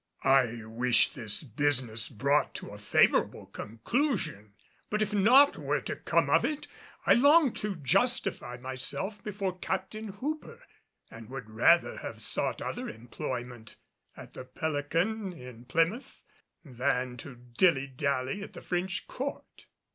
[0.23, 4.55] I wished this business brought to a favorable conclusion,
[4.89, 6.65] but if naught were to come of it,
[7.05, 10.63] I longed to justify myself before Captain Hooper
[11.11, 13.75] and would rather have sought other employment
[14.17, 16.23] at the Pelican in Plymouth
[16.65, 19.67] than to dilly dally at the French Court.